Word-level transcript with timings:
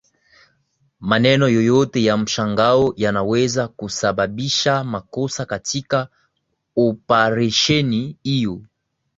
Maneno 0.99 1.49
yoyote 1.49 2.03
ya 2.03 2.17
mshangao 2.17 2.93
yanaweza 2.97 3.67
kusababisha 3.67 4.83
makosa 4.83 5.45
katika 5.45 6.07
oparesheni 6.75 8.17
hiyo 8.23 8.61